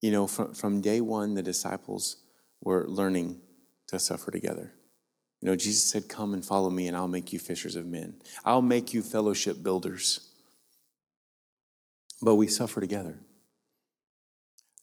[0.00, 2.16] You know, from, from day one, the disciples
[2.62, 3.40] were learning
[3.88, 4.72] to suffer together.
[5.40, 8.14] You know, Jesus said, Come and follow me, and I'll make you fishers of men.
[8.44, 10.32] I'll make you fellowship builders.
[12.22, 13.18] But we suffer together.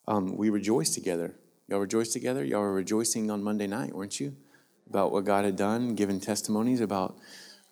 [0.07, 1.35] Um, we rejoice together.
[1.74, 2.45] Y'all rejoice together?
[2.45, 4.36] Y'all were rejoicing on Monday night, weren't you?
[4.88, 7.17] About what God had done, giving testimonies about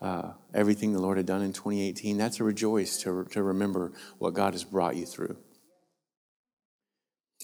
[0.02, 2.18] uh, everything the Lord had done in 2018.
[2.18, 5.38] That's a rejoice to, to remember what God has brought you through.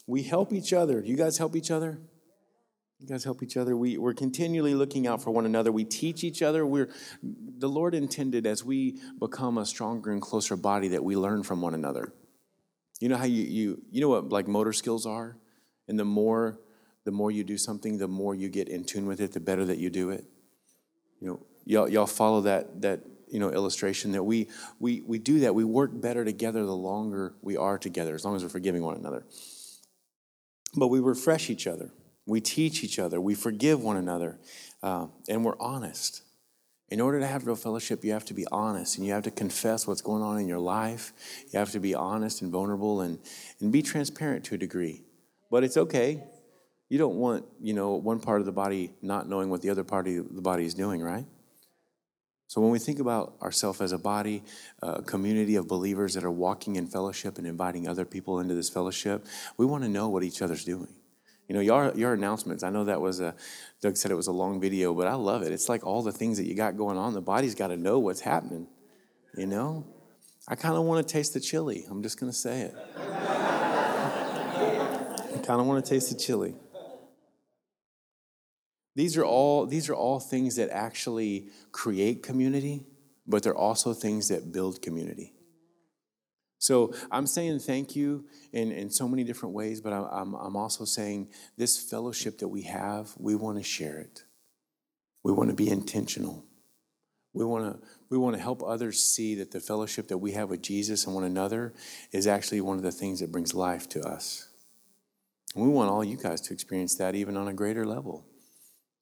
[0.07, 0.99] We help each other.
[0.99, 1.99] You guys help each other?
[2.97, 3.77] You guys help each other.
[3.77, 5.71] We, we're continually looking out for one another.
[5.71, 6.65] We teach each other.
[6.65, 6.89] We're,
[7.21, 11.61] the Lord intended as we become a stronger and closer body that we learn from
[11.61, 12.13] one another.
[12.99, 15.37] You know how you, you, you know what like motor skills are?
[15.87, 16.59] And the more,
[17.05, 19.65] the more you do something, the more you get in tune with it, the better
[19.65, 20.25] that you do it.
[21.21, 25.39] You know, y'all, y'all follow that, that you know illustration that we, we, we do
[25.41, 25.55] that.
[25.55, 28.95] We work better together the longer we are together, as long as we're forgiving one
[28.95, 29.25] another.
[30.75, 31.91] But we refresh each other.
[32.25, 33.21] We teach each other.
[33.21, 34.37] We forgive one another.
[34.83, 36.23] Uh, and we're honest.
[36.89, 39.31] In order to have real fellowship, you have to be honest and you have to
[39.31, 41.13] confess what's going on in your life.
[41.51, 43.19] You have to be honest and vulnerable and,
[43.59, 45.03] and be transparent to a degree.
[45.49, 46.23] But it's okay.
[46.89, 49.83] You don't want, you know, one part of the body not knowing what the other
[49.83, 51.25] part of the body is doing, right?
[52.47, 54.43] So when we think about ourselves as a body,
[54.81, 58.69] a community of believers that are walking in fellowship and inviting other people into this
[58.69, 59.25] fellowship,
[59.57, 60.93] we want to know what each other's doing.
[61.49, 63.35] You know, your, your announcements, I know that was a,
[63.81, 65.51] Doug said it was a long video, but I love it.
[65.51, 67.13] It's like all the things that you got going on.
[67.13, 68.67] The body's got to know what's happening,
[69.35, 69.85] you know?
[70.47, 71.85] I kind of want to taste the chili.
[71.89, 72.75] I'm just going to say it.
[75.47, 76.55] Kind of want to taste the chili.
[78.97, 82.85] These are all these are all things that actually create community,
[83.25, 85.31] but they're also things that build community.
[86.57, 90.83] So I'm saying thank you in, in so many different ways, but I'm, I'm also
[90.83, 94.23] saying this fellowship that we have, we want to share it.
[95.23, 96.43] We want to be intentional.
[97.31, 100.49] We want to we want to help others see that the fellowship that we have
[100.49, 101.73] with Jesus and one another
[102.11, 104.46] is actually one of the things that brings life to us.
[105.57, 108.23] And we want all you guys to experience that even on a greater level.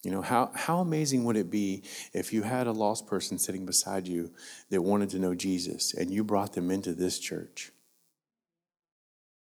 [0.03, 1.83] You know, how, how amazing would it be
[2.13, 4.31] if you had a lost person sitting beside you
[4.69, 7.71] that wanted to know Jesus and you brought them into this church?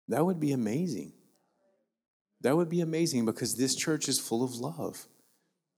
[0.09, 1.13] That would be amazing.
[2.41, 5.07] That would be amazing because this church is full of love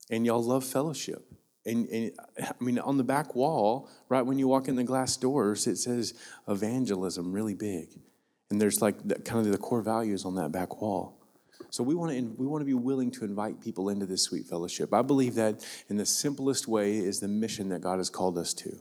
[0.09, 1.23] and y'all love fellowship.
[1.67, 5.17] And, and, I mean, on the back wall, right when you walk in the glass
[5.17, 6.15] doors, it says
[6.47, 7.89] evangelism really big.
[8.51, 11.17] And there's like the, kind of the core values on that back wall.
[11.69, 14.45] So we want to we want to be willing to invite people into this sweet
[14.45, 14.93] fellowship.
[14.93, 18.53] I believe that in the simplest way is the mission that God has called us
[18.55, 18.77] to.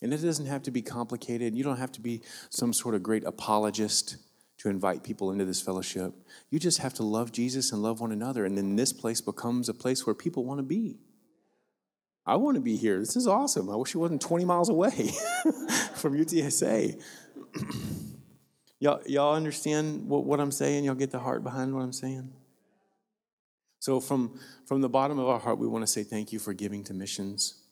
[0.00, 1.54] And it doesn't have to be complicated.
[1.54, 4.16] You don't have to be some sort of great apologist
[4.58, 6.14] to invite people into this fellowship.
[6.50, 8.46] You just have to love Jesus and love one another.
[8.46, 10.98] And then this place becomes a place where people want to be.
[12.24, 12.98] I want to be here.
[12.98, 13.70] This is awesome.
[13.70, 14.90] I wish it wasn't 20 miles away
[15.94, 17.00] from UTSA.
[18.78, 20.84] Y'all, y'all understand what, what I'm saying?
[20.84, 22.30] Y'all get the heart behind what I'm saying?
[23.78, 26.52] So, from, from the bottom of our heart, we want to say thank you for
[26.52, 27.62] giving to missions.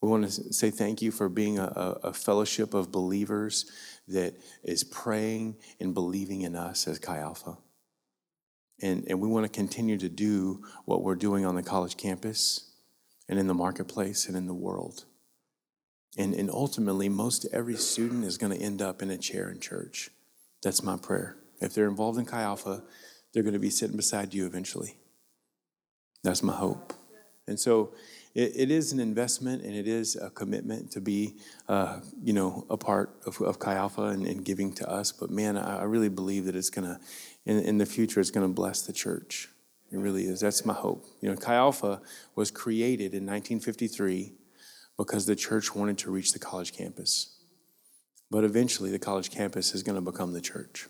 [0.00, 3.66] We want to say thank you for being a, a, fellowship of believers
[4.06, 7.58] that is praying and believing in us as Chi Alpha.
[8.80, 12.70] And, and we want to continue to do what we're doing on the college campus
[13.28, 15.04] and in the marketplace and in the world.
[16.16, 19.60] And, and ultimately, most every student is going to end up in a chair in
[19.60, 20.10] church.
[20.62, 21.36] That's my prayer.
[21.60, 22.82] If they're involved in Chi Alpha,
[23.32, 24.96] they're going to be sitting beside you eventually.
[26.22, 26.92] That's my hope.
[27.46, 27.92] And so
[28.34, 31.36] it, it is an investment and it is a commitment to be,
[31.68, 35.12] uh, you know, a part of, of Chi Alpha and, and, giving to us.
[35.12, 37.00] But man, I, I really believe that it's going to,
[37.46, 39.48] in, in the future, it's going to bless the church.
[39.90, 40.40] It really is.
[40.40, 41.06] That's my hope.
[41.20, 42.02] You know, Chi Alpha
[42.34, 44.34] was created in 1953
[44.98, 47.36] because the church wanted to reach the college campus.
[48.30, 50.88] But eventually, the college campus is going to become the church.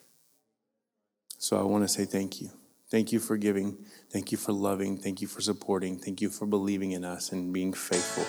[1.39, 2.51] So I want to say thank you.
[2.91, 3.77] Thank you for giving.
[4.11, 4.97] Thank you for loving.
[4.97, 5.99] Thank you for supporting.
[5.99, 8.25] Thank you for believing in us and being faithful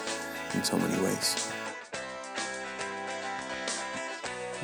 [0.53, 1.51] in so many ways.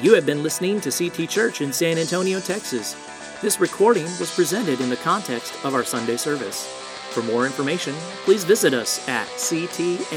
[0.02, 2.94] You have been listening to CT Church in San Antonio, Texas.
[3.42, 6.85] This recording was presented in the context of our Sunday service.
[7.16, 7.96] For more information,
[8.26, 10.10] please visit us at ctagsa.com,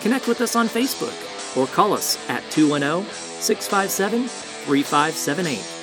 [0.00, 5.79] connect with us on Facebook, or call us at 210 657 3578.